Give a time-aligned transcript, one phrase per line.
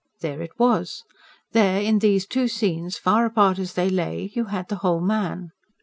[0.21, 1.03] There it was!
[1.51, 5.51] There, in these two scenes, far apart as they lay, you had the whole man.